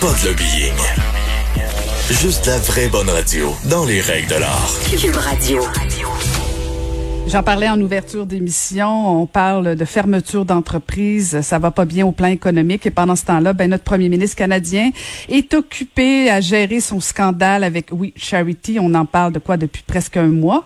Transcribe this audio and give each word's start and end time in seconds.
Pas 0.00 0.06
de 0.06 0.28
lobbying. 0.28 0.72
Juste 2.08 2.46
la 2.46 2.56
vraie 2.58 2.88
bonne 2.88 3.10
radio, 3.10 3.54
dans 3.68 3.84
les 3.84 4.00
règles 4.00 4.28
de 4.28 4.36
l'art. 4.36 4.70
Cube 4.98 5.14
Radio. 5.14 5.60
J'en 7.26 7.42
parlais 7.42 7.68
en 7.68 7.78
ouverture 7.78 8.24
d'émission. 8.24 9.20
On 9.20 9.26
parle 9.26 9.76
de 9.76 9.84
fermeture 9.84 10.46
d'entreprise. 10.46 11.42
Ça 11.42 11.58
va 11.58 11.70
pas 11.70 11.84
bien 11.84 12.06
au 12.06 12.12
plan 12.12 12.28
économique. 12.28 12.86
Et 12.86 12.90
pendant 12.90 13.14
ce 13.14 13.26
temps-là, 13.26 13.52
ben, 13.52 13.68
notre 13.68 13.84
premier 13.84 14.08
ministre 14.08 14.36
canadien 14.36 14.90
est 15.28 15.52
occupé 15.52 16.30
à 16.30 16.40
gérer 16.40 16.80
son 16.80 17.00
scandale 17.00 17.62
avec 17.62 17.88
Oui 17.92 18.14
Charity. 18.16 18.78
On 18.80 18.94
en 18.94 19.04
parle 19.04 19.34
de 19.34 19.38
quoi 19.38 19.58
depuis 19.58 19.82
presque 19.86 20.16
un 20.16 20.28
mois. 20.28 20.64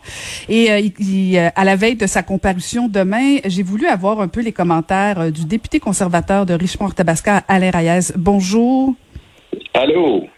Et 0.48 0.70
euh, 0.70 0.78
il, 0.78 1.36
euh, 1.36 1.48
à 1.56 1.64
la 1.64 1.74
veille 1.74 1.96
de 1.96 2.06
sa 2.06 2.22
comparution 2.22 2.86
demain, 2.86 3.38
j'ai 3.44 3.64
voulu 3.64 3.88
avoir 3.88 4.20
un 4.20 4.28
peu 4.28 4.42
les 4.42 4.52
commentaires 4.52 5.18
euh, 5.18 5.30
du 5.30 5.44
député 5.44 5.80
conservateur 5.80 6.46
de 6.46 6.54
Richmond-Tabasca, 6.54 7.42
Alain 7.48 7.72
Reyes. 7.72 8.12
Bonjour. 8.16 8.94
Allô? 9.74 10.28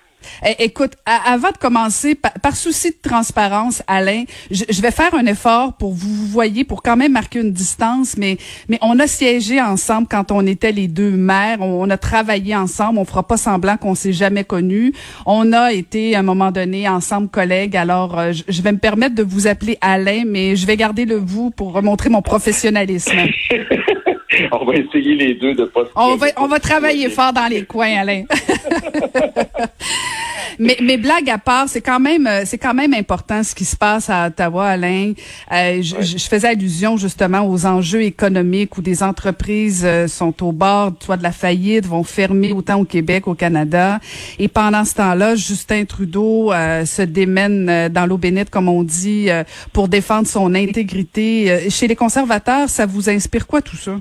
Eh, 0.45 0.65
écoute, 0.65 0.93
avant 1.05 1.51
de 1.51 1.57
commencer, 1.57 2.15
par, 2.15 2.57
souci 2.57 2.91
de 2.91 2.97
transparence, 3.09 3.83
Alain, 3.87 4.25
je, 4.51 4.81
vais 4.81 4.91
faire 4.91 5.15
un 5.15 5.27
effort 5.27 5.75
pour 5.75 5.93
vous, 5.93 6.27
voyez, 6.27 6.65
pour 6.65 6.83
quand 6.83 6.97
même 6.97 7.13
marquer 7.13 7.41
une 7.41 7.53
distance, 7.53 8.17
mais 8.17 8.37
mais 8.69 8.79
on 8.83 8.99
a 8.99 9.07
siégé 9.07 9.61
ensemble 9.61 10.09
quand 10.11 10.33
on 10.33 10.47
était 10.47 10.73
les 10.73 10.89
deux 10.89 11.11
maires, 11.11 11.61
on, 11.61 11.89
a 11.91 11.97
travaillé 11.97 12.55
ensemble, 12.55 12.99
on 12.99 13.05
fera 13.05 13.27
pas 13.27 13.37
semblant 13.37 13.77
qu'on 13.77 13.95
s'est 13.95 14.13
jamais 14.13 14.45
connus. 14.45 14.93
On 15.25 15.53
a 15.53 15.73
été 15.73 16.15
à 16.17 16.21
un 16.21 16.23
moment 16.23 16.51
donné 16.51 16.89
ensemble 16.89 17.29
collègues. 17.29 17.77
Alors, 17.77 18.19
euh, 18.19 18.33
je, 18.33 18.63
vais 18.63 18.73
me 18.73 18.79
permettre 18.79 19.15
de 19.15 19.23
vous 19.23 19.47
appeler 19.47 19.79
Alain, 19.81 20.25
mais 20.27 20.57
je 20.57 20.67
vais 20.67 20.77
garder 20.77 21.05
le 21.05 21.17
vous 21.17 21.51
pour 21.51 21.73
remontrer 21.73 22.11
mon 22.11 22.23
professionnalisme. 22.23 23.13
on 24.53 24.65
va 24.65 24.75
essayer 24.75 25.15
les 25.15 25.35
deux 25.35 25.55
de 25.55 25.65
pas. 25.65 25.85
On 25.95 26.17
va 26.17 26.27
on 26.37 26.49
va 26.49 26.59
travailler 26.59 27.09
fort 27.11 27.33
dans 27.33 27.47
les 27.47 27.65
coins, 27.65 27.97
Alain. 27.99 28.25
mais, 30.59 30.77
mais 30.83 30.97
blague 30.97 31.29
à 31.31 31.39
part, 31.39 31.69
c'est 31.69 31.81
quand 31.81 32.01
même 32.01 32.27
euh, 32.27 32.43
c'est 32.45 32.59
quand 32.59 32.75
même 32.75 32.95
important 32.95 33.43
ce 33.43 33.55
qui 33.55 33.65
se 33.65 33.77
passe 33.77 34.11
à 34.11 34.27
Ottawa, 34.29 34.69
Alain. 34.69 35.13
Euh, 35.53 35.83
je, 35.83 36.03
je, 36.03 36.29
faisais 36.29 36.49
allusion 36.49 36.97
justement 36.97 37.49
aux 37.49 37.67
enjeux 37.67 38.03
économiques 38.03 38.77
où 38.79 38.83
des 38.83 39.03
entreprises 39.03 39.83
euh, 39.85 40.09
sont 40.09 40.43
au 40.43 40.53
bord 40.53 40.93
soit 41.01 41.17
de 41.17 41.23
la 41.23 41.33
faillite, 41.33 41.87
vont 41.87 42.05
fermer 42.05 42.53
autant 42.53 42.81
au 42.81 42.85
Québec 42.85 43.25
qu'au 43.25 43.35
Canada. 43.35 44.01
Et 44.39 44.49
pendant 44.49 44.85
ce 44.85 44.95
temps-là, 44.95 45.35
Justin 45.35 45.85
Trudeau 45.85 46.53
se 46.53 47.03
démène 47.03 47.89
dans 47.89 48.07
l'eau 48.07 48.17
bénite, 48.17 48.51
comme 48.51 48.69
on 48.69 48.83
dit, 48.83 49.29
pour 49.73 49.89
défendre 49.89 50.27
son 50.27 50.55
intégrité. 50.55 51.69
Chez 51.71 51.87
les 51.87 51.97
conservateurs, 51.97 52.69
ça 52.69 52.87
vous 52.87 53.09
inspire 53.11 53.47
quoi 53.47 53.63
tout 53.63 53.77
ça? 53.77 53.93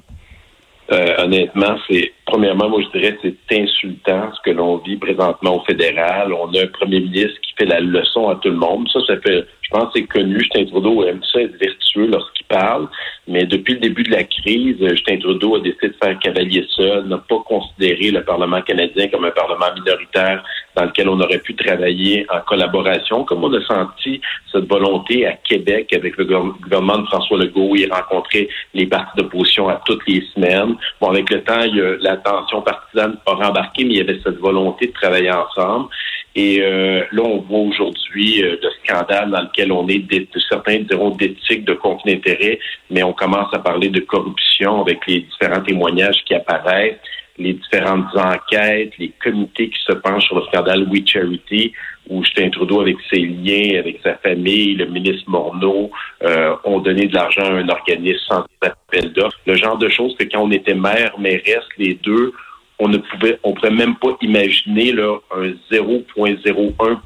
Euh, 0.91 1.15
honnêtement, 1.17 1.77
c'est 1.89 2.13
premièrement, 2.25 2.69
moi 2.69 2.79
je 2.81 2.99
dirais 2.99 3.17
c'est 3.23 3.59
insultant 3.59 4.31
ce 4.35 4.41
que 4.43 4.55
l'on 4.55 4.77
vit 4.77 4.97
présentement 4.97 5.55
au 5.55 5.65
fédéral. 5.65 6.31
On 6.31 6.53
a 6.53 6.61
un 6.61 6.67
premier 6.67 6.99
ministre 6.99 7.39
qui 7.41 7.53
fait 7.57 7.65
la 7.65 7.79
leçon 7.79 8.29
à 8.29 8.35
tout 8.35 8.49
le 8.49 8.57
monde. 8.57 8.87
Ça, 8.93 8.99
ça 9.07 9.19
fait, 9.21 9.45
je 9.61 9.69
pense, 9.71 9.91
c'est 9.95 10.03
connu. 10.03 10.39
Justin 10.39 10.65
Trudeau 10.65 11.03
aime 11.03 11.21
ça 11.33 11.41
être 11.41 11.57
vertueux 11.57 12.07
lorsqu'il 12.07 12.45
parle. 12.45 12.87
Mais 13.27 13.45
depuis 13.45 13.73
le 13.73 13.79
début 13.79 14.03
de 14.03 14.11
la 14.11 14.23
crise, 14.25 14.77
Justin 14.79 15.17
Trudeau 15.17 15.55
a 15.55 15.59
décidé 15.59 15.87
de 15.87 15.95
faire 16.03 16.19
cavalier 16.19 16.65
seul, 16.75 17.05
n'a 17.07 17.17
pas 17.17 17.39
considéré 17.47 18.11
le 18.11 18.23
Parlement 18.23 18.61
canadien 18.61 19.07
comme 19.07 19.25
un 19.25 19.31
Parlement 19.31 19.73
minoritaire 19.73 20.43
dans 20.75 20.85
lequel 20.85 21.09
on 21.09 21.19
aurait 21.19 21.39
pu 21.39 21.55
travailler 21.55 22.25
en 22.29 22.41
collaboration, 22.41 23.23
comme 23.23 23.43
on 23.43 23.53
a 23.53 23.63
senti 23.65 24.21
cette 24.51 24.67
volonté 24.67 25.25
à 25.25 25.33
Québec 25.33 25.93
avec 25.93 26.17
le 26.17 26.25
gouvernement 26.25 26.99
de 26.99 27.05
François 27.07 27.37
Legault. 27.37 27.75
Il 27.75 27.91
rencontrait 27.91 28.47
les 28.73 28.85
partis 28.85 29.17
d'opposition 29.17 29.69
à 29.69 29.81
toutes 29.85 30.05
les 30.07 30.23
semaines. 30.33 30.75
Bon, 30.99 31.09
avec 31.09 31.29
le 31.29 31.43
temps, 31.43 31.61
il 31.61 31.75
y 31.75 31.81
a, 31.81 31.95
la 32.01 32.17
tension 32.17 32.61
partisane 32.61 33.17
a 33.25 33.33
rembarqué, 33.33 33.83
mais 33.85 33.91
il 33.91 33.97
y 33.97 34.01
avait 34.01 34.19
cette 34.23 34.37
volonté 34.37 34.87
de 34.87 34.93
travailler 34.93 35.31
ensemble. 35.31 35.87
Et 36.35 36.61
euh, 36.61 37.05
là, 37.13 37.21
on 37.23 37.39
voit 37.39 37.59
aujourd'hui 37.59 38.43
euh, 38.43 38.57
le 38.61 38.69
scandale 38.83 39.31
dans 39.31 39.41
lequel 39.41 39.71
on 39.71 39.87
est, 39.87 40.03
certains 40.49 40.79
diront 40.79 41.11
d'éthique, 41.11 41.63
de 41.63 41.73
conflit 41.73 42.15
d'intérêt, 42.15 42.59
mais 42.91 43.03
on 43.03 43.13
commence 43.13 43.53
à 43.53 43.59
parler 43.59 43.87
de 43.87 44.01
corruption 44.01 44.81
avec 44.81 44.99
les 45.07 45.21
différents 45.21 45.61
témoignages 45.61 46.21
qui 46.25 46.33
apparaissent, 46.33 46.99
les 47.37 47.53
différentes 47.53 48.15
enquêtes, 48.15 48.93
les 48.97 49.11
comités 49.21 49.69
qui 49.69 49.79
se 49.85 49.93
penchent 49.93 50.25
sur 50.25 50.37
le 50.37 50.45
scandale 50.45 50.87
We 50.89 51.01
Charity, 51.05 51.73
où 52.09 52.23
Justin 52.23 52.49
Trudeau, 52.49 52.81
avec 52.81 52.97
ses 53.09 53.19
liens, 53.19 53.79
avec 53.79 53.99
sa 54.03 54.15
famille, 54.15 54.75
le 54.75 54.85
ministre 54.85 55.29
Morneau, 55.29 55.91
euh, 56.23 56.55
ont 56.63 56.79
donné 56.79 57.07
de 57.07 57.13
l'argent 57.13 57.43
à 57.43 57.51
un 57.51 57.69
organisme 57.69 58.19
sans 58.27 58.45
appel 58.61 59.11
d'offres. 59.13 59.39
Le 59.45 59.55
genre 59.55 59.77
de 59.77 59.89
choses 59.89 60.15
que 60.17 60.23
quand 60.23 60.41
on 60.41 60.51
était 60.51 60.75
maire, 60.75 61.17
mairesse, 61.19 61.67
les 61.77 61.95
deux, 61.95 62.31
on 62.79 62.87
ne 62.87 62.97
pouvait, 62.97 63.39
on 63.43 63.53
pourrait 63.53 63.71
même 63.71 63.95
pas 63.95 64.17
imaginer 64.21 64.91
là, 64.91 65.17
un 65.31 65.53
0,01 65.71 66.99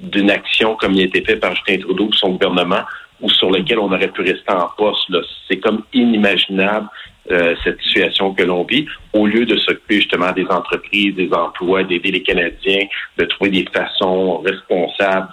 d'une 0.00 0.30
action 0.30 0.76
comme 0.76 0.92
il 0.94 1.02
a 1.02 1.04
été 1.04 1.22
fait 1.22 1.36
par 1.36 1.54
Justin 1.54 1.78
Trudeau 1.78 2.06
ou 2.06 2.12
son 2.12 2.30
gouvernement 2.30 2.82
ou 3.20 3.28
sur 3.28 3.50
lequel 3.50 3.78
on 3.78 3.92
aurait 3.92 4.08
pu 4.08 4.22
rester 4.22 4.50
en 4.50 4.68
poste. 4.76 5.14
C'est 5.48 5.58
comme 5.58 5.82
inimaginable 5.92 6.88
euh, 7.30 7.54
cette 7.62 7.80
situation 7.82 8.32
que 8.32 8.42
l'on 8.42 8.64
vit, 8.64 8.86
au 9.12 9.26
lieu 9.26 9.44
de 9.44 9.56
s'occuper 9.58 9.96
justement 9.96 10.32
des 10.32 10.46
entreprises, 10.46 11.14
des 11.14 11.30
emplois, 11.32 11.84
d'aider 11.84 12.10
les 12.10 12.22
Canadiens, 12.22 12.86
de 13.18 13.24
trouver 13.26 13.50
des 13.50 13.66
façons 13.72 14.38
responsables 14.38 15.28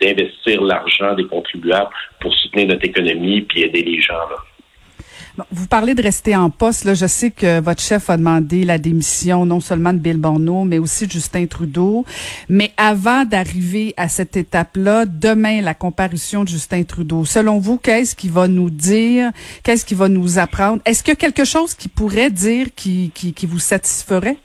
d'investir 0.00 0.62
l'argent 0.62 1.14
des 1.14 1.26
contribuables 1.26 1.90
pour 2.20 2.34
soutenir 2.34 2.68
notre 2.68 2.84
économie 2.84 3.42
puis 3.42 3.62
aider 3.62 3.82
les 3.82 4.00
gens. 4.00 4.14
Là. 4.14 4.36
Vous 5.50 5.66
parlez 5.66 5.94
de 5.94 6.02
rester 6.02 6.36
en 6.36 6.50
poste. 6.50 6.94
Je 6.94 7.06
sais 7.06 7.30
que 7.30 7.60
votre 7.60 7.80
chef 7.80 8.10
a 8.10 8.18
demandé 8.18 8.64
la 8.64 8.76
démission 8.76 9.46
non 9.46 9.60
seulement 9.60 9.94
de 9.94 9.98
Bill 9.98 10.18
Borneau, 10.18 10.64
mais 10.64 10.78
aussi 10.78 11.06
de 11.06 11.12
Justin 11.12 11.46
Trudeau. 11.46 12.04
Mais 12.50 12.72
avant 12.76 13.24
d'arriver 13.24 13.94
à 13.96 14.08
cette 14.08 14.36
étape-là, 14.36 15.06
demain, 15.06 15.62
la 15.62 15.72
comparution 15.72 16.44
de 16.44 16.48
Justin 16.48 16.82
Trudeau, 16.82 17.24
selon 17.24 17.58
vous, 17.58 17.78
qu'est-ce 17.78 18.14
qu'il 18.14 18.30
va 18.30 18.46
nous 18.46 18.68
dire? 18.68 19.30
Qu'est-ce 19.64 19.86
qu'il 19.86 19.96
va 19.96 20.08
nous 20.08 20.38
apprendre? 20.38 20.82
Est-ce 20.84 21.02
qu'il 21.02 21.12
y 21.12 21.16
a 21.16 21.20
quelque 21.20 21.46
chose 21.46 21.74
qui 21.74 21.88
pourrait 21.88 22.30
dire 22.30 22.66
qui, 22.76 23.10
qui, 23.14 23.46
vous 23.46 23.58
satisferait? 23.58 24.36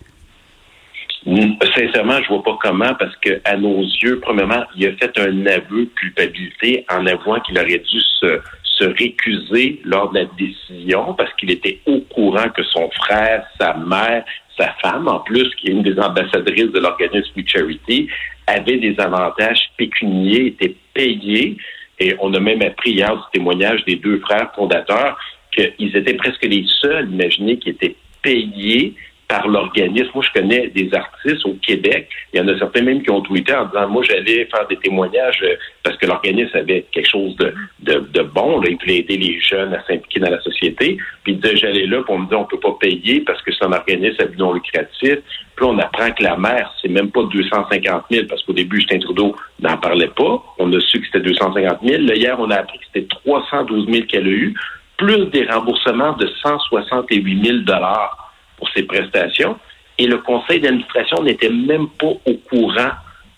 Sincèrement, 1.25 2.21
je 2.23 2.29
vois 2.29 2.43
pas 2.43 2.57
comment, 2.61 2.93
parce 2.97 3.15
que 3.17 3.41
à 3.43 3.57
nos 3.57 3.81
yeux, 3.81 4.21
premièrement, 4.21 4.63
il 4.77 4.87
a 4.87 4.91
fait 4.93 5.19
un 5.19 5.45
aveu 5.47 5.85
de 5.85 5.91
culpabilité 5.99 6.85
en 6.89 7.05
avouant 7.05 7.41
qu'il 7.41 7.57
aurait 7.59 7.79
dû 7.79 7.99
se, 8.21 8.39
se 8.77 8.83
récuser 8.85 9.81
lors 9.83 10.11
de 10.11 10.19
la 10.19 10.25
décision 10.37 11.13
parce 11.13 11.33
qu'il 11.35 11.51
était 11.51 11.79
au 11.85 11.99
courant 12.01 12.49
que 12.49 12.63
son 12.63 12.89
frère, 12.91 13.45
sa 13.59 13.73
mère, 13.73 14.23
sa 14.57 14.73
femme, 14.81 15.07
en 15.07 15.19
plus, 15.19 15.49
qui 15.55 15.67
est 15.67 15.71
une 15.71 15.83
des 15.83 15.99
ambassadrices 15.99 16.71
de 16.71 16.79
l'organisme 16.79 17.31
We 17.35 17.45
Charity, 17.47 18.07
avait 18.47 18.77
des 18.77 18.99
avantages 18.99 19.69
pécuniers, 19.77 20.47
étaient 20.47 20.75
payés. 20.93 21.57
Et 21.99 22.15
on 22.19 22.33
a 22.33 22.39
même 22.39 22.61
appris 22.61 22.91
hier 22.91 23.15
du 23.15 23.21
témoignage 23.33 23.83
des 23.85 23.95
deux 23.95 24.19
frères 24.19 24.51
fondateurs 24.55 25.17
qu'ils 25.51 25.95
étaient 25.95 26.13
presque 26.13 26.43
les 26.43 26.65
seuls, 26.81 27.09
imaginez, 27.11 27.57
qui 27.57 27.69
étaient 27.69 27.95
payés 28.21 28.95
par 29.27 29.47
l'organisme. 29.47 30.09
Moi, 30.15 30.23
je 30.25 30.39
connais 30.39 30.67
des 30.67 30.89
artistes 30.93 31.45
au 31.45 31.53
Québec. 31.61 32.09
Il 32.33 32.39
y 32.39 32.41
en 32.41 32.47
a 32.47 32.57
certains 32.57 32.81
même 32.81 33.03
qui 33.03 33.11
ont 33.11 33.21
tweeté 33.21 33.53
en 33.53 33.65
disant, 33.65 33.87
moi, 33.89 34.03
j'allais 34.03 34.45
faire 34.45 34.65
des 34.67 34.77
témoignages 34.77 35.41
euh, 35.43 35.55
parce 35.83 35.97
que 35.97 36.05
l'organisme 36.05 36.55
avait 36.55 36.85
quelque 36.91 37.09
chose 37.09 37.35
de, 37.35 37.53
de, 37.81 38.21
bon. 38.21 38.61
Là. 38.61 38.69
Il 38.69 38.77
voulait 38.77 38.97
aider 38.99 39.17
les 39.17 39.39
jeunes 39.41 39.73
à 39.73 39.83
s'impliquer 39.85 40.21
dans 40.21 40.29
la 40.29 40.41
société. 40.41 40.97
Puis 41.23 41.33
il 41.33 41.39
disait, 41.39 41.57
j'allais 41.57 41.85
là 41.87 42.03
pour 42.03 42.17
me 42.17 42.27
dire, 42.27 42.39
on 42.39 42.45
peut 42.45 42.59
pas 42.59 42.77
payer 42.79 43.21
parce 43.21 43.41
que 43.41 43.51
c'est 43.51 43.65
un 43.65 43.73
organisme 43.73 44.21
à 44.21 44.25
but 44.25 44.39
non 44.39 44.53
lucratif. 44.53 45.17
Puis 45.55 45.65
on 45.65 45.77
apprend 45.79 46.11
que 46.11 46.23
la 46.23 46.37
mère, 46.37 46.73
c'est 46.81 46.87
même 46.89 47.11
pas 47.11 47.23
250 47.23 48.03
000 48.09 48.27
parce 48.29 48.43
qu'au 48.43 48.53
début, 48.53 48.79
Justin 48.79 48.99
Trudeau 48.99 49.35
n'en 49.59 49.77
parlait 49.77 50.11
pas. 50.15 50.41
On 50.57 50.71
a 50.71 50.79
su 50.79 51.01
que 51.01 51.05
c'était 51.07 51.19
250 51.19 51.79
000. 51.83 52.03
Là, 52.03 52.15
hier, 52.15 52.39
on 52.39 52.49
a 52.49 52.55
appris 52.57 52.77
que 52.79 52.85
c'était 52.93 53.07
312 53.25 53.87
000 53.91 54.05
qu'elle 54.05 54.27
a 54.27 54.29
eu, 54.29 54.53
plus 54.97 55.25
des 55.27 55.45
remboursements 55.45 56.13
de 56.13 56.27
168 56.41 57.45
000 57.45 57.57
dollars 57.59 58.26
pour 58.57 58.69
ces 58.75 58.83
prestations. 58.83 59.57
Et 59.97 60.07
le 60.07 60.17
conseil 60.17 60.59
d'administration 60.59 61.23
n'était 61.23 61.49
même 61.49 61.87
pas 61.99 62.13
au 62.25 62.33
courant 62.49 62.91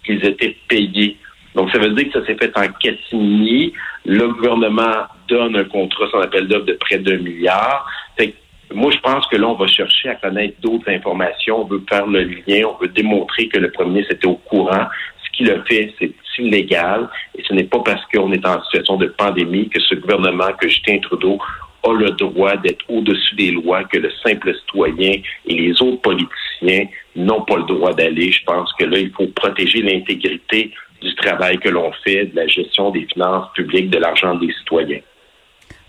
qu'ils 0.06 0.26
étaient 0.26 0.58
payés. 0.68 1.18
Donc, 1.56 1.72
ça 1.72 1.80
veut 1.80 1.90
dire 1.92 2.12
que 2.12 2.20
ça 2.20 2.26
s'est 2.26 2.36
fait 2.36 2.58
en 2.58 2.68
catimini. 2.80 3.74
Le 4.06 4.28
gouvernement 4.30 5.08
donne 5.28 5.56
un 5.56 5.64
contrat 5.66 6.06
sans 6.12 6.22
appel 6.22 6.48
d'offres 6.48 6.66
de 6.66 6.74
près 6.74 7.00
d'un 7.00 7.18
milliard. 7.18 7.86
Fait 8.18 8.34
moi, 8.74 8.92
je 8.92 9.00
pense 9.00 9.26
que 9.28 9.36
là, 9.36 9.48
on 9.48 9.56
va 9.56 9.68
chercher 9.68 10.10
à 10.10 10.16
connaître 10.16 10.60
d'autres 10.62 10.90
informations. 10.90 11.62
On 11.62 11.66
veut 11.66 11.84
faire 11.90 12.06
le 12.06 12.24
lien. 12.24 12.68
On 12.68 12.78
veut 12.80 12.90
démontrer 12.90 13.48
que 13.48 13.58
le 13.58 13.72
premier 13.72 14.02
était 14.02 14.28
au 14.28 14.36
courant. 14.36 14.86
Ce 15.24 15.38
qu'il 15.38 15.50
a 15.50 15.64
fait, 15.64 15.94
c'est 15.98 16.14
illégal. 16.38 17.10
Et 17.36 17.44
ce 17.48 17.54
n'est 17.54 17.64
pas 17.64 17.80
parce 17.80 18.02
qu'on 18.14 18.32
est 18.32 18.46
en 18.46 18.64
situation 18.64 18.98
de 18.98 19.08
pandémie 19.08 19.70
que 19.70 19.80
ce 19.80 19.96
gouvernement, 19.96 20.52
que 20.60 20.68
Justin 20.68 21.00
Trudeau, 21.00 21.40
a 21.84 21.94
le 21.94 22.12
droit 22.12 22.56
d'être 22.58 22.86
au-dessus 22.90 23.36
des 23.36 23.52
lois, 23.52 23.84
que 23.86 23.98
le 23.98 24.12
simple 24.24 24.54
citoyen 24.56 25.22
et 25.46 25.54
les 25.54 25.82
autres 25.82 26.02
politiciens 26.02 26.88
n'ont 27.16 27.42
pas 27.42 27.58
le 27.58 27.64
droit 27.64 27.94
d'aller. 27.94 28.32
Je 28.32 28.44
pense 28.44 28.72
que 28.74 28.86
là, 28.86 29.00
il 29.00 29.12
faut 29.12 29.28
protéger 29.28 29.82
l'intégrité 29.82 30.72
du 31.02 31.16
travail 31.16 31.58
que 31.60 31.70
l'on 31.70 31.92
fait, 32.04 32.26
de 32.26 32.36
la 32.36 32.48
gestion 32.48 32.92
des 32.92 33.06
finances 33.06 33.48
publiques, 33.54 33.90
de 33.90 34.00
l'argent 34.00 34.36
des 34.36 34.52
citoyens. 34.60 35.00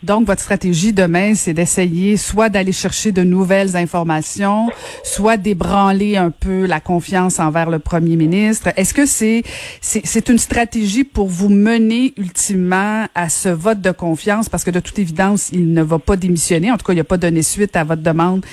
Donc, 0.02 0.26
votre 0.26 0.40
stratégie 0.40 0.92
demain, 0.92 1.34
c'est 1.34 1.52
d'essayer 1.52 2.16
soit 2.16 2.48
d'aller 2.48 2.72
chercher 2.72 3.12
de 3.12 3.22
nouvelles 3.22 3.76
informations, 3.76 4.68
soit 5.04 5.36
d'ébranler 5.36 6.16
un 6.16 6.30
peu 6.30 6.64
la 6.66 6.80
confiance 6.80 7.38
envers 7.38 7.68
le 7.68 7.78
premier 7.78 8.16
ministre. 8.16 8.70
Est-ce 8.76 8.94
que 8.94 9.04
c'est 9.04 9.42
c'est 9.80 10.28
une 10.28 10.38
stratégie 10.38 11.04
pour 11.04 11.26
vous 11.26 11.50
mener 11.50 12.14
ultimement 12.16 13.06
à 13.14 13.28
ce 13.28 13.50
vote 13.50 13.80
de 13.80 13.90
confiance? 13.90 14.48
Parce 14.48 14.64
que 14.64 14.70
de 14.70 14.80
toute 14.80 14.98
évidence, 14.98 15.50
il 15.52 15.72
ne 15.74 15.82
va 15.82 15.98
pas 15.98 16.16
démissionner. 16.16 16.72
En 16.72 16.78
tout 16.78 16.86
cas, 16.86 16.94
il 16.94 16.96
n'a 16.96 17.04
pas 17.04 17.18
donné 17.18 17.42
suite 17.42 17.76
à 17.76 17.84
votre 17.84 18.02
demande 18.02 18.44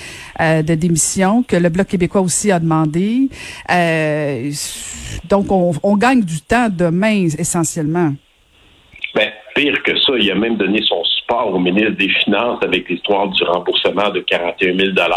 euh, 0.42 0.62
de 0.62 0.76
démission 0.76 1.44
que 1.44 1.56
le 1.56 1.70
Bloc 1.70 1.88
québécois 1.88 2.22
aussi 2.22 2.52
a 2.52 2.60
demandé. 2.60 3.30
Euh, 3.72 4.52
donc, 5.30 5.52
on, 5.52 5.72
on 5.82 5.96
gagne 5.96 6.24
du 6.24 6.42
temps 6.42 6.68
demain, 6.70 7.28
essentiellement. 7.38 8.14
Ben, 9.16 9.32
pire 9.56 9.82
que 9.84 9.98
ça, 10.00 10.14
il 10.20 10.30
a 10.30 10.36
même 10.36 10.58
donné 10.58 10.82
son 10.88 11.04
support 11.28 11.54
au 11.54 11.60
ministre 11.60 11.92
des 11.92 12.10
Finances 12.10 12.60
avec 12.64 12.90
l'histoire 12.90 13.28
du 13.28 13.44
remboursement 13.44 14.10
de 14.10 14.22
41 14.22 14.78
000 14.78 14.92
d'un 14.92 15.08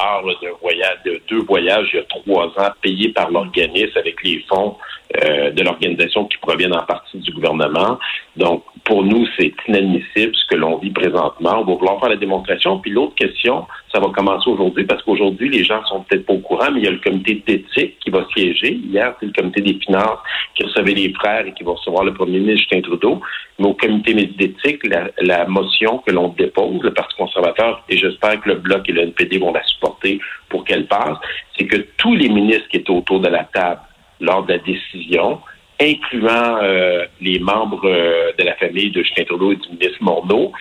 voyage, 0.60 0.98
de 1.04 1.20
deux 1.28 1.42
voyages 1.42 1.88
il 1.92 1.96
y 1.96 2.00
a 2.00 2.04
trois 2.04 2.46
ans 2.46 2.72
payés 2.82 3.10
par 3.10 3.30
l'organisme 3.30 3.96
avec 3.96 4.22
les 4.24 4.44
fonds 4.48 4.76
euh, 5.22 5.50
de 5.50 5.62
l'organisation 5.62 6.24
qui 6.26 6.38
proviennent 6.38 6.74
en 6.74 6.84
partie 6.84 7.18
du 7.18 7.32
gouvernement. 7.32 7.98
Donc, 8.36 8.64
pour 8.84 9.04
nous, 9.04 9.26
c'est 9.38 9.52
inadmissible 9.68 10.34
ce 10.34 10.46
que 10.48 10.56
l'on 10.56 10.78
vit 10.78 10.90
présentement. 10.90 11.60
On 11.60 11.64
va 11.64 11.74
vouloir 11.74 12.00
faire 12.00 12.10
la 12.10 12.16
démonstration. 12.16 12.78
Puis 12.78 12.90
l'autre 12.90 13.14
question, 13.14 13.66
ça 13.92 13.98
va 13.98 14.08
commencer 14.10 14.48
aujourd'hui 14.48 14.84
parce 14.84 15.02
qu'aujourd'hui, 15.02 15.48
les 15.48 15.64
gens 15.64 15.84
sont 15.86 16.02
peut-être 16.02 16.24
pas 16.24 16.34
au 16.34 16.38
courant, 16.38 16.70
mais 16.70 16.80
il 16.80 16.84
y 16.84 16.88
a 16.88 16.92
le 16.92 16.98
comité 16.98 17.42
d'éthique 17.46 17.98
qui 17.98 18.10
va 18.10 18.24
siéger. 18.34 18.72
Hier, 18.72 19.14
c'est 19.18 19.26
le 19.26 19.32
comité 19.32 19.60
des 19.62 19.74
finances 19.74 20.18
qui 20.54 20.64
recevait 20.64 20.94
les 20.94 21.12
frères 21.12 21.46
et 21.46 21.52
qui 21.52 21.64
va 21.64 21.72
recevoir 21.72 22.04
le 22.04 22.14
premier 22.14 22.38
ministre 22.38 22.68
Justin 22.70 22.82
Trudeau. 22.82 23.20
Mais 23.58 23.66
au 23.66 23.74
comité 23.74 24.14
d'éthique, 24.14 24.86
la, 24.86 25.10
la 25.20 25.44
motion 25.46 25.98
que 25.98 26.12
l'on 26.12 26.28
dépose, 26.28 26.82
le 26.82 26.94
Parti 26.94 27.16
conservateur, 27.16 27.82
et 27.88 27.96
j'espère 27.96 28.40
que 28.40 28.50
le 28.50 28.54
Bloc 28.56 28.88
et 28.88 28.92
le 28.92 29.02
NPD 29.02 29.38
vont 29.38 29.52
la 29.52 29.64
supporter 29.64 30.20
pour 30.48 30.64
qu'elle 30.64 30.86
passe, 30.86 31.18
c'est 31.58 31.66
que 31.66 31.84
tous 31.96 32.14
les 32.14 32.28
ministres 32.28 32.68
qui 32.68 32.76
étaient 32.76 32.90
autour 32.90 33.20
de 33.20 33.28
la 33.28 33.44
table 33.44 33.80
lors 34.20 34.44
de 34.44 34.52
la 34.52 34.58
décision 34.58 35.40
incluant 35.80 36.58
euh, 36.62 37.06
les 37.22 37.38
membres 37.38 37.88
euh, 37.88 38.32
de 38.38 38.44
la 38.44 38.54
famille 38.56 38.90
de 38.90 39.02
Justin 39.02 39.24
Trudeau 39.24 39.52
et 39.52 39.56
du 39.56 39.68
ministre 39.70 40.02
Morneau, 40.02 40.52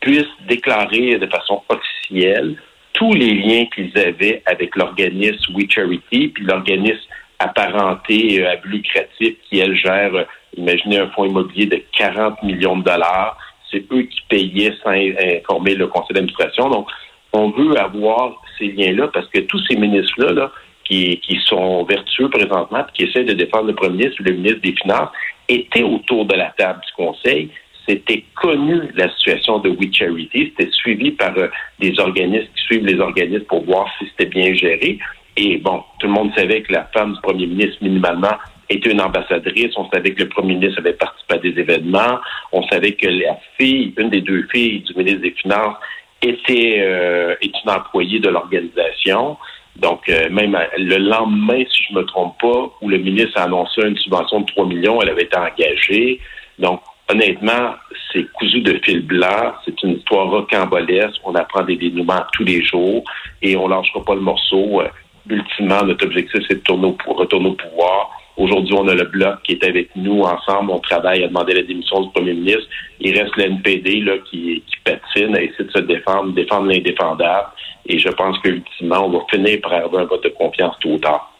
puissent 0.00 0.24
déclarer 0.48 1.18
de 1.18 1.26
façon 1.26 1.62
officielle 1.68 2.56
tous 3.02 3.14
les 3.14 3.34
liens 3.34 3.66
qu'ils 3.74 3.90
avaient 3.98 4.44
avec 4.46 4.76
l'organisme 4.76 5.56
We 5.56 5.66
Charity, 5.68 6.28
puis 6.28 6.44
l'organisme 6.44 7.00
apparenté 7.40 8.40
euh, 8.40 8.52
à 8.52 8.56
but 8.56 8.74
lucratif 8.74 9.34
qui, 9.48 9.58
elle, 9.58 9.74
gère, 9.74 10.12
imaginez 10.56 10.98
un 10.98 11.08
fonds 11.08 11.24
immobilier 11.24 11.66
de 11.66 11.82
40 11.98 12.40
millions 12.44 12.76
de 12.76 12.84
dollars. 12.84 13.36
C'est 13.72 13.84
eux 13.92 14.02
qui 14.02 14.20
payaient 14.28 14.74
sans 14.84 14.92
informer 14.92 15.74
le 15.74 15.88
conseil 15.88 16.14
d'administration. 16.14 16.70
Donc, 16.70 16.86
on 17.32 17.50
veut 17.50 17.76
avoir 17.76 18.40
ces 18.56 18.68
liens-là 18.68 19.08
parce 19.12 19.26
que 19.30 19.40
tous 19.40 19.60
ces 19.66 19.74
ministres-là, 19.74 20.30
là, 20.30 20.52
qui, 20.84 21.18
sont 21.46 21.82
vertueux 21.82 22.28
présentement, 22.28 22.84
qui 22.94 23.04
essaient 23.04 23.24
de 23.24 23.32
défendre 23.32 23.66
le 23.66 23.74
premier 23.74 23.96
ministre 23.96 24.20
ou 24.20 24.24
le 24.24 24.34
ministre 24.34 24.60
des 24.60 24.76
Finances, 24.80 25.08
étaient 25.48 25.82
autour 25.82 26.26
de 26.26 26.36
la 26.36 26.54
table 26.56 26.80
du 26.86 26.92
Conseil. 26.92 27.50
C'était 27.86 28.24
connu 28.40 28.80
la 28.94 29.10
situation 29.16 29.58
de 29.58 29.70
We 29.70 29.92
Charity. 29.92 30.52
C'était 30.56 30.70
suivi 30.72 31.10
par 31.12 31.36
euh, 31.36 31.48
des 31.80 31.98
organismes 31.98 32.48
qui 32.56 32.64
suivent 32.64 32.86
les 32.86 33.00
organismes 33.00 33.44
pour 33.44 33.64
voir 33.64 33.88
si 33.98 34.06
c'était 34.10 34.30
bien 34.30 34.54
géré. 34.54 34.98
Et 35.36 35.56
bon, 35.58 35.82
tout 35.98 36.06
le 36.06 36.12
monde 36.12 36.30
savait 36.36 36.62
que 36.62 36.72
la 36.72 36.84
femme 36.92 37.14
du 37.14 37.20
premier 37.20 37.46
ministre, 37.46 37.78
minimalement, 37.80 38.36
était 38.68 38.90
une 38.90 39.00
ambassadrice. 39.00 39.72
On 39.76 39.88
savait 39.90 40.12
que 40.12 40.22
le 40.22 40.28
premier 40.28 40.54
ministre 40.54 40.80
avait 40.80 40.92
participé 40.92 41.34
à 41.34 41.38
des 41.38 41.58
événements. 41.58 42.18
On 42.52 42.62
savait 42.68 42.92
que 42.92 43.08
la 43.08 43.38
fille, 43.58 43.94
une 43.96 44.10
des 44.10 44.20
deux 44.20 44.46
filles 44.52 44.80
du 44.80 44.94
ministre 44.94 45.22
des 45.22 45.32
Finances, 45.32 45.76
était, 46.22 46.76
euh, 46.78 47.34
est 47.40 47.52
une 47.64 47.70
employée 47.70 48.20
de 48.20 48.28
l'organisation. 48.28 49.36
Donc, 49.76 50.08
euh, 50.08 50.28
même 50.30 50.56
le 50.76 50.98
lendemain, 50.98 51.64
si 51.70 51.84
je 51.88 51.94
me 51.94 52.02
trompe 52.04 52.38
pas, 52.40 52.70
où 52.80 52.88
le 52.88 52.98
ministre 52.98 53.38
a 53.40 53.44
annoncé 53.44 53.82
une 53.82 53.96
subvention 53.96 54.40
de 54.40 54.46
3 54.46 54.66
millions, 54.66 55.00
elle 55.00 55.08
avait 55.08 55.22
été 55.22 55.36
engagée. 55.36 56.20
Donc, 56.58 56.80
honnêtement, 57.12 57.74
c'est 58.12 58.30
cousu 58.32 58.60
de 58.60 58.78
fil 58.82 59.06
blanc. 59.06 59.54
C'est 59.64 59.82
une 59.82 59.96
histoire 59.96 60.28
rocambolesque. 60.30 61.20
On 61.24 61.34
apprend 61.34 61.62
des 61.62 61.76
dénouements 61.76 62.24
tous 62.32 62.44
les 62.44 62.62
jours 62.62 63.04
et 63.40 63.56
on 63.56 63.68
lâchera 63.68 64.02
pas 64.04 64.14
le 64.14 64.20
morceau. 64.20 64.80
Euh, 64.80 64.88
ultimement, 65.28 65.82
notre 65.84 66.06
objectif, 66.06 66.42
c'est 66.48 66.54
de 66.54 66.72
retourner 67.06 67.48
au 67.48 67.52
pouvoir. 67.52 68.10
Aujourd'hui, 68.36 68.74
on 68.74 68.88
a 68.88 68.94
le 68.94 69.04
bloc 69.04 69.42
qui 69.44 69.52
est 69.52 69.64
avec 69.64 69.90
nous 69.94 70.22
ensemble. 70.22 70.70
On 70.70 70.78
travaille 70.78 71.22
à 71.22 71.28
demander 71.28 71.54
la 71.54 71.62
démission 71.62 72.00
du 72.00 72.10
premier 72.12 72.32
ministre. 72.32 72.66
Il 73.00 73.18
reste 73.18 73.36
l'NPD 73.36 74.00
là, 74.00 74.14
qui, 74.30 74.62
patine, 74.84 75.36
à 75.36 75.42
essayer 75.42 75.64
de 75.64 75.70
se 75.70 75.80
défendre, 75.80 76.32
défendre 76.32 76.66
l'indéfendable. 76.66 77.48
Et 77.86 77.98
je 77.98 78.08
pense 78.08 78.38
qu'ultimement, 78.38 79.06
on 79.06 79.10
va 79.10 79.24
finir 79.30 79.60
par 79.60 79.72
avoir 79.74 80.02
un 80.02 80.06
vote 80.06 80.24
de 80.24 80.30
confiance 80.30 80.74
tout 80.80 80.90
ou 80.90 80.98
tard. 80.98 81.31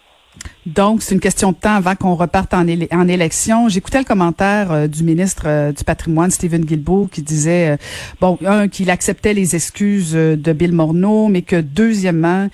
Donc, 0.65 1.03
c'est 1.03 1.15
une 1.15 1.21
question 1.21 1.51
de 1.51 1.57
temps 1.57 1.75
avant 1.75 1.97
qu'on 1.97 2.15
reparte 2.15 2.55
en, 2.55 2.69
élection. 2.69 3.69
J'écoutais 3.69 3.99
le 3.99 4.05
commentaire 4.05 4.71
euh, 4.71 4.87
du 4.87 5.03
ministre 5.03 5.45
euh, 5.47 5.73
du 5.73 5.83
patrimoine, 5.83 6.31
Stephen 6.31 6.65
Guilbeault, 6.65 7.09
qui 7.11 7.23
disait, 7.23 7.71
euh, 7.71 7.77
bon, 8.21 8.39
un, 8.47 8.69
qu'il 8.69 8.89
acceptait 8.91 9.35
les 9.35 9.57
excuses 9.57 10.13
de 10.13 10.53
Bill 10.53 10.73
Morneau, 10.73 11.27
mais 11.27 11.43
que 11.43 11.61
deuxièmement, 11.61 12.49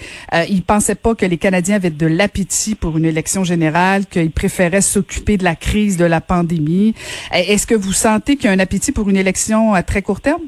il 0.49 0.63
pensait 0.63 0.95
pas 0.95 1.15
que 1.15 1.27
les 1.27 1.37
Canadiens 1.37 1.77
avaient 1.77 1.91
de 1.91 2.07
l'appétit 2.07 2.75
pour 2.75 2.97
une 2.97 3.05
élection 3.05 3.45
générale, 3.45 4.07
qu'ils 4.07 4.31
préféraient 4.31 4.81
s'occuper 4.81 5.37
de 5.37 5.45
la 5.45 5.55
crise 5.55 5.97
de 5.99 6.05
la 6.05 6.21
pandémie. 6.21 6.95
Est-ce 7.33 7.67
que 7.67 7.75
vous 7.75 7.93
sentez 7.93 8.37
qu'il 8.37 8.47
y 8.47 8.49
a 8.49 8.53
un 8.53 8.59
appétit 8.59 8.93
pour 8.93 9.11
une 9.11 9.17
élection 9.17 9.75
à 9.75 9.83
très 9.83 10.03
court 10.03 10.21
terme? 10.21 10.43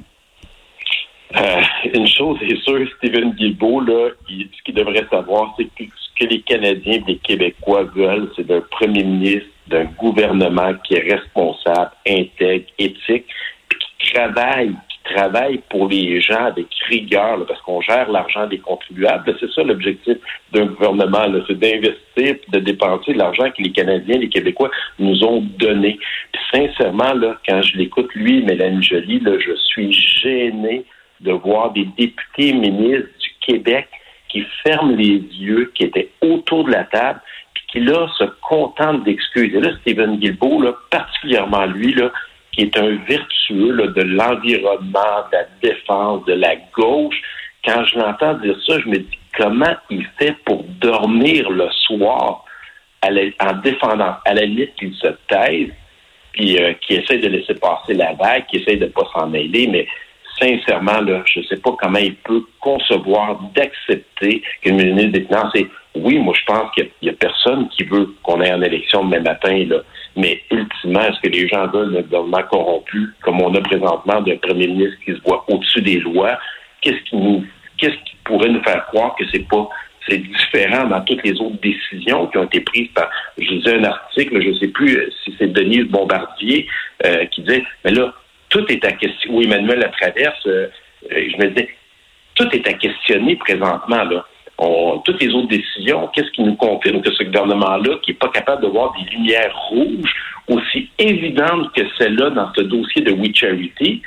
Une 1.95 2.07
chose 2.07 2.39
est 2.43 2.61
sûre, 2.63 2.87
Stephen 2.99 3.33
Guilbeault, 3.33 3.81
là, 3.81 4.11
ce 4.29 4.63
qu'il 4.65 4.75
devrait 4.75 5.07
savoir, 5.11 5.55
c'est 5.57 5.65
que 5.65 5.85
que 6.21 6.27
les 6.27 6.43
Canadiens 6.43 6.95
et 6.95 7.05
les 7.07 7.17
Québécois 7.17 7.85
veulent, 7.95 8.31
c'est 8.37 8.47
d'un 8.47 8.61
premier 8.61 9.03
ministre, 9.03 9.49
d'un 9.69 9.85
gouvernement 9.85 10.75
qui 10.85 10.95
est 10.95 11.15
responsable, 11.15 11.93
intègre, 12.07 12.67
éthique, 12.79 13.25
puis 13.69 13.79
qui 13.99 14.13
travaille, 14.13 14.75
qui 14.89 15.15
travaille 15.15 15.61
pour 15.71 15.89
les 15.89 16.21
gens 16.21 16.45
avec 16.45 16.67
rigueur, 16.89 17.47
parce 17.47 17.61
qu'on 17.63 17.81
gère 17.81 18.11
l'argent 18.11 18.47
des 18.47 18.59
contribuables. 18.59 19.35
C'est 19.41 19.51
ça 19.53 19.63
l'objectif 19.63 20.19
d'un 20.53 20.67
gouvernement, 20.67 21.27
c'est 21.47 21.59
d'investir, 21.59 22.37
de 22.53 22.59
dépenser 22.59 23.15
l'argent 23.15 23.51
que 23.51 23.63
les 23.63 23.73
Canadiens, 23.73 24.19
les 24.19 24.29
Québécois 24.29 24.71
nous 24.99 25.25
ont 25.25 25.41
donné. 25.59 25.99
Puis 26.33 26.43
sincèrement, 26.53 27.15
là, 27.15 27.39
quand 27.49 27.63
je 27.63 27.79
l'écoute, 27.79 28.13
lui, 28.15 28.43
Mélanie 28.43 28.83
Joly, 28.83 29.21
là, 29.21 29.39
je 29.39 29.55
suis 29.57 29.93
gêné 29.93 30.85
de 31.21 31.33
voir 31.33 31.73
des 31.73 31.87
députés 31.97 32.53
ministres 32.53 33.09
du 33.21 33.31
Québec 33.41 33.89
qui 34.31 34.45
ferment 34.63 34.97
les 34.97 35.19
yeux, 35.19 35.73
qui 35.75 35.85
étaient 35.85 36.11
autour 36.21 36.65
de 36.65 36.73
la 36.73 36.85
table, 36.85 37.21
puis 37.55 37.65
qui 37.73 37.81
là 37.81 38.09
se 38.19 38.25
contentent 38.49 39.05
d'excuses. 39.05 39.55
Et 39.55 39.61
là, 39.61 39.71
Stephen 39.81 40.17
Guilbeault, 40.17 40.63
là, 40.63 40.75
particulièrement 40.91 41.67
lui, 41.67 41.95
là, 41.95 42.11
qui 42.53 42.63
est 42.63 42.79
un 42.79 42.97
vertueux 43.09 43.73
là, 43.73 43.87
de 43.89 44.03
l'environnement, 44.03 45.25
de 45.33 45.37
la 45.37 45.47
défense, 45.63 46.25
de 46.27 46.35
la 46.35 46.57
gauche, 46.75 47.21
quand 47.65 47.85
je 47.85 47.99
l'entends 47.99 48.35
dire 48.35 48.57
ça, 48.67 48.79
je 48.81 48.89
me 48.89 48.99
dis 48.99 49.19
comment 49.37 49.75
il 49.91 50.07
fait 50.19 50.35
pour 50.45 50.65
dormir 50.81 51.51
le 51.51 51.69
soir 51.87 52.45
en 53.03 53.53
défendant 53.63 54.17
à 54.25 54.35
la 54.35 54.43
limite 54.43 54.75
qu'il 54.77 54.95
se 54.95 55.09
taise, 55.29 55.71
puis 56.33 56.59
euh, 56.59 56.75
qui 56.81 56.95
essaie 56.95 57.19
de 57.19 57.29
laisser 57.29 57.55
passer 57.55 57.95
la 57.95 58.13
vague, 58.15 58.47
qui 58.47 58.59
essaie 58.59 58.77
de 58.77 58.87
pas 58.87 59.09
s'en 59.13 59.27
mêler, 59.27 59.67
mais 59.67 59.87
sincèrement, 60.41 61.01
je 61.27 61.41
ne 61.41 61.45
sais 61.45 61.57
pas 61.57 61.71
comment 61.81 61.99
il 61.99 62.15
peut 62.17 62.43
concevoir 62.61 63.41
d'accepter 63.55 64.43
qu'une 64.63 64.77
ministre 64.77 65.13
des 65.13 65.25
Finances 65.25 65.55
et 65.55 65.67
oui, 65.95 66.19
moi 66.19 66.35
je 66.39 66.45
pense 66.45 66.71
qu'il 66.73 66.89
n'y 67.03 67.09
a, 67.09 67.13
personne 67.15 67.69
qui 67.71 67.85
veut 67.85 68.15
qu'on 68.23 68.41
ait 68.41 68.53
en 68.53 68.63
élection 68.63 69.05
demain 69.05 69.21
matin, 69.21 69.65
là. 69.69 69.79
Mais 70.17 70.43
ultimement, 70.51 71.03
est-ce 71.03 71.21
que 71.21 71.29
les 71.29 71.49
gens 71.49 71.67
veulent 71.69 71.97
un 71.97 72.03
gouvernement 72.03 72.43
corrompu, 72.51 73.11
comme 73.23 73.41
on 73.41 73.55
a 73.55 73.61
présentement 73.61 74.21
d'un 74.21 74.37
premier 74.37 74.67
ministre 74.67 74.99
qui 75.05 75.13
se 75.13 75.21
voit 75.25 75.45
au-dessus 75.49 75.83
des 75.83 75.99
lois? 75.99 76.39
Qu'est-ce 76.81 77.03
qui 77.09 77.17
nous 77.17 77.45
pourrait 78.25 78.49
nous 78.49 78.63
faire 78.63 78.87
croire 78.87 79.15
que 79.17 79.25
c'est 79.33 79.49
pas 79.49 79.69
c'est 80.09 80.19
différent 80.19 80.87
dans 80.87 81.01
toutes 81.03 81.23
les 81.25 81.39
autres 81.41 81.61
décisions 81.63 82.27
qui 82.29 82.39
ont 82.39 82.45
été 82.45 82.61
prises 82.61 82.89
par, 82.95 83.09
je 83.39 83.49
disais 83.49 83.79
un 83.79 83.85
article, 83.85 84.41
je 84.41 84.49
ne 84.49 84.55
sais 84.55 84.69
plus 84.69 84.99
si 85.25 85.35
c'est 85.39 85.53
Denise 85.53 85.87
Bombardier, 85.87 86.67
euh, 87.05 87.27
qui 87.27 87.43
disait, 87.43 87.65
mais 87.85 87.93
là, 87.93 88.13
tout 88.51 88.65
est 88.71 88.85
à 88.85 88.93
questionner. 88.93 89.37
Oui, 89.37 89.45
Emmanuel 89.45 89.79
la 89.79 89.89
traverse. 89.89 90.47
Euh, 90.47 90.69
euh, 91.11 91.29
je 91.33 91.37
me 91.39 91.49
disais, 91.49 91.69
tout 92.35 92.49
est 92.53 92.67
à 92.69 92.75
questionner 92.75 93.37
présentement. 93.37 94.05
Là. 94.05 94.25
toutes 95.05 95.23
les 95.23 95.33
autres 95.35 95.49
décisions, 95.49 96.09
qu'est-ce 96.09 96.31
qui 96.33 96.43
nous 96.43 96.57
confirme 96.57 97.01
que 97.01 97.13
ce 97.13 97.25
gouvernement-là, 97.25 97.99
qui 98.03 98.11
n'est 98.11 98.19
pas 98.19 98.29
capable 98.29 98.63
de 98.63 98.69
voir 98.69 98.95
des 98.99 99.11
lumières 99.17 99.57
rouges 99.69 100.15
aussi 100.49 100.91
évidentes 100.99 101.73
que 101.73 101.83
celle-là 101.99 102.31
dans 102.31 102.53
ce 102.55 102.63
dossier 102.63 103.03
de 103.03 103.13
We 103.13 103.35
Charity, 103.35 104.03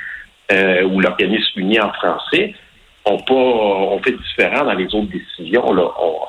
euh, 0.52 0.84
ou 0.84 1.00
l'organisme 1.00 1.60
uni 1.60 1.80
en 1.80 1.92
français, 1.94 2.54
on 3.06 3.18
pas, 3.18 3.34
on 3.34 3.98
fait 4.02 4.12
différent 4.12 4.64
dans 4.64 4.74
les 4.74 4.86
autres 4.94 5.10
décisions. 5.10 5.64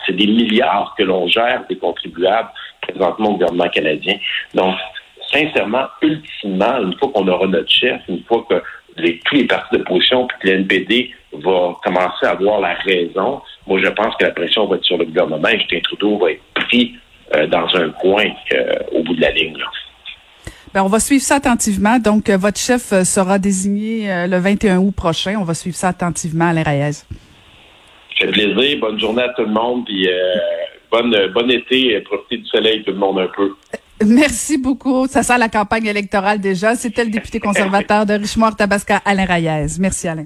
C'est 0.06 0.16
des 0.16 0.28
milliards 0.28 0.94
que 0.98 1.04
l'on 1.04 1.28
gère 1.28 1.64
des 1.70 1.78
contribuables 1.78 2.50
présentement 2.82 3.32
au 3.32 3.34
gouvernement 3.34 3.70
canadien. 3.70 4.18
Donc, 4.54 4.76
sincèrement, 5.36 5.88
ultimement, 6.02 6.80
une 6.82 6.98
fois 6.98 7.10
qu'on 7.14 7.28
aura 7.28 7.48
notre 7.48 7.72
chef, 7.72 8.02
une 8.08 8.24
fois 8.24 8.46
que 8.50 8.62
les, 8.98 9.20
tous 9.26 9.36
les 9.36 9.46
partis 9.46 9.78
d'opposition, 9.78 10.28
puis 10.28 10.38
que 10.40 10.56
l'NPD 10.56 11.12
va 11.34 11.76
commencer 11.84 12.26
à 12.26 12.32
avoir 12.32 12.62
la 12.62 12.74
raison, 12.76 13.42
moi, 13.68 13.80
je 13.84 13.90
pense 13.90 14.16
que 14.16 14.26
la 14.26 14.32
pression 14.32 14.68
va 14.68 14.78
être 14.78 14.86
sur 14.86 14.98
le 14.98 15.06
gouvernement 15.06 15.48
et 15.50 15.60
Justin 15.60 15.80
Trudeau 15.82 16.18
va 16.18 16.32
être 16.32 16.44
pris 16.54 16.96
euh, 17.36 17.48
dans 17.48 17.68
un 17.76 17.90
coin 17.90 18.26
euh, 18.54 18.74
au 18.94 19.04
bout 19.04 19.16
de 19.16 19.22
la 19.22 19.32
ligne. 19.32 19.58
Ben, 20.74 20.84
on 20.84 20.88
va 20.88 21.00
suivre 21.00 21.24
ça 21.24 21.36
attentivement. 21.36 22.00
Donc, 22.00 22.30
euh, 22.30 22.38
votre 22.38 22.60
chef 22.60 22.94
sera 23.04 23.40
désigné 23.40 24.28
le 24.28 24.38
21 24.38 24.78
août 24.78 24.94
prochain. 24.96 25.36
On 25.40 25.44
va 25.44 25.54
suivre 25.54 25.76
ça 25.76 25.90
attentivement, 25.90 26.50
Alain 26.50 26.64
Reyes. 26.64 26.94
Ça 26.94 27.06
fait 28.20 28.28
plaisir. 28.28 28.80
Bonne 28.80 29.00
journée 29.00 29.24
à 29.24 29.30
tout 29.30 29.44
le 29.44 29.52
monde. 29.52 29.86
Puis, 29.86 30.08
bonne, 30.92 31.16
bon 31.34 31.50
été. 31.50 32.00
Profitez 32.02 32.38
du 32.38 32.46
soleil, 32.48 32.84
tout 32.84 32.92
le 32.92 32.98
monde, 32.98 33.20
un 33.20 33.28
peu. 33.36 33.56
Merci 34.04 34.58
beaucoup. 34.58 35.08
Ça 35.08 35.24
sent 35.24 35.38
la 35.38 35.50
campagne 35.50 35.86
électorale 35.86 36.40
déjà. 36.40 36.76
C'était 36.76 37.06
le 37.06 37.12
député 37.12 37.40
conservateur 37.40 38.06
de 38.06 38.14
Richemont-Tabasca, 38.14 39.02
Alain 39.06 39.26
Reyes. 39.26 39.78
Merci, 39.80 40.08
Alain. 40.08 40.26